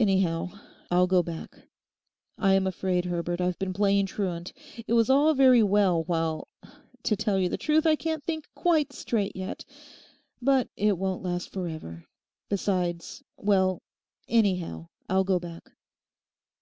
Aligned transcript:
'Anyhow, 0.00 0.48
I'll 0.90 1.06
go 1.06 1.22
back. 1.22 1.68
I 2.38 2.54
am 2.54 2.66
afraid, 2.66 3.04
Herbert, 3.04 3.38
I've 3.38 3.58
been 3.58 3.74
playing 3.74 4.06
truant. 4.06 4.54
It 4.86 4.94
was 4.94 5.10
all 5.10 5.34
very 5.34 5.62
well 5.62 6.04
while—To 6.04 7.14
tell 7.16 7.38
you 7.38 7.50
the 7.50 7.58
truth 7.58 7.86
I 7.86 7.94
can't 7.94 8.24
think 8.24 8.48
quite 8.54 8.94
straight 8.94 9.36
yet. 9.36 9.66
But 10.40 10.70
it 10.74 10.96
won't 10.96 11.22
last 11.22 11.50
for 11.50 11.68
ever. 11.68 12.06
Besides—well, 12.48 13.82
anyhow, 14.26 14.88
I'll 15.06 15.24
go 15.24 15.38
back. 15.38 15.70